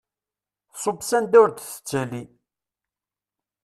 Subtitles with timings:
[0.73, 2.23] Tṣubb s anda ur d-tettali.